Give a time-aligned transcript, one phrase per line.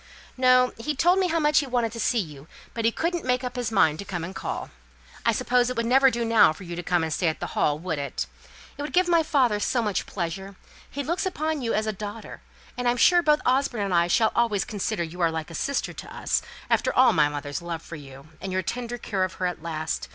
[0.35, 3.43] "No, he told me how much he wanted to see you, but he couldn't make
[3.43, 4.71] up his mind to come and call.
[5.27, 7.53] I suppose it would never do now for you to come and stay at the
[7.53, 8.25] Hall, would it?
[8.79, 10.55] It would give my father so much pleasure:
[10.89, 12.41] he looks upon you as a daughter,
[12.75, 15.93] and I'm sure both Osborne and I shall always consider you are like a sister
[15.93, 19.45] to us, after all my mother's love for you, and your tender care of her
[19.45, 20.07] at last.